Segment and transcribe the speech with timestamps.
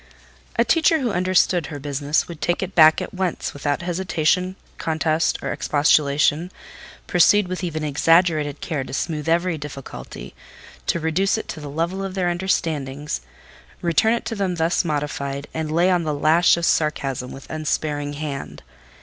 [0.55, 5.37] A teacher who understood her business would take it back at once, without hesitation, contest,
[5.43, 10.33] or expostulation—proceed with even exaggerated care to smoothe every difficulty,
[10.87, 13.21] to reduce it to the level of their understandings,
[13.81, 18.13] return it to them thus modified, and lay on the lash of sarcasm with unsparing
[18.13, 18.63] hand.